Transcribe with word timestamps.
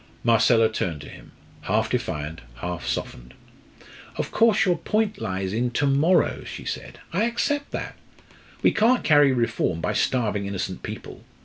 Marcella 0.23 0.67
turned 0.67 1.01
to 1.01 1.09
him, 1.09 1.31
half 1.61 1.87
defiant, 1.91 2.41
half 2.55 2.87
softened. 2.87 3.35
"Of 4.15 4.31
course, 4.31 4.65
your 4.65 4.79
point 4.79 5.21
lies 5.21 5.53
in 5.53 5.69
to 5.77 5.85
morrow," 5.85 6.43
she 6.43 6.65
said. 6.65 6.97
"I 7.13 7.25
accept 7.25 7.69
that. 7.69 7.95
We 8.63 8.71
can't 8.71 9.03
carry 9.03 9.31
reform 9.31 9.79
by 9.79 9.93
starving 9.93 10.47
innocent 10.47 10.81
people. 10.81 11.23